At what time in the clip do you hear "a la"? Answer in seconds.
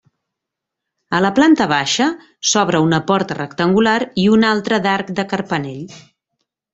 1.17-1.29